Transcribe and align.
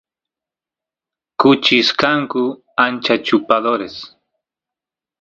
kuchis 1.39 1.87
kanku 1.99 2.43
ancha 2.83 3.15
chupadores 3.25 3.95